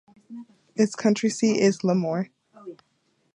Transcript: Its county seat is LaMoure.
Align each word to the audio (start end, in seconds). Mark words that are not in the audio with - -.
Its 0.75 0.95
county 0.95 1.29
seat 1.29 1.59
is 1.61 1.81
LaMoure. 1.83 2.31